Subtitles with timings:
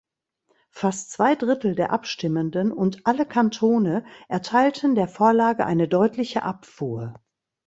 [0.71, 7.13] Fast zwei Drittel der Abstimmenden und alle Kantone erteilten der Vorlage eine deutliche Abfuhr.